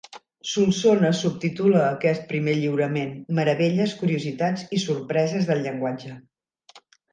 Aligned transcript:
Solsona 0.51 1.11
subtitula 1.17 1.83
aquest 1.89 2.25
primer 2.31 2.55
lliurament: 2.63 3.13
“Meravelles, 3.41 3.95
curiositats 4.01 4.67
i 4.79 4.83
sorpreses 4.87 5.49
del 5.53 5.65
llenguatge”. 5.69 6.19